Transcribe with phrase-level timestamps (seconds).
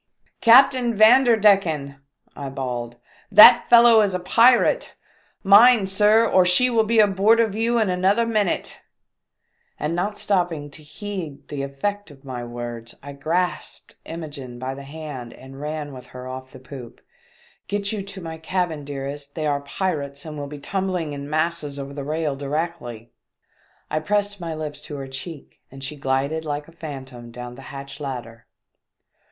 [0.41, 1.97] "Captain Vanderdecken!"
[2.35, 2.95] I bawled,
[3.31, 4.95] "that fellow is a pirate!
[5.43, 8.81] Mind, sir, or she will be aboard of you in another minute!"
[9.79, 14.81] And not stopping to heed the effect of my words, I grasped Imogene by the
[14.81, 17.01] hand and ran with her off the poop.
[17.67, 21.77] "Get you to my cabin, dearest, they are pirates and will be tumbling in masses
[21.77, 23.11] over the rail directly."
[23.91, 27.61] I pressed my lips to her cheek and she glided like a phantom down the
[27.69, 28.47] hatch ladder.